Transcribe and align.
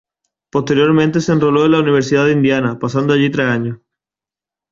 Posteriormente 0.51 1.21
se 1.21 1.31
enroló 1.31 1.65
en 1.65 1.73
la 1.73 1.79
Universidad 1.79 2.25
de 2.25 2.31
Indiana, 2.31 2.79
pasando 2.79 3.13
allí 3.13 3.29
tres 3.29 3.45
años. 3.49 3.77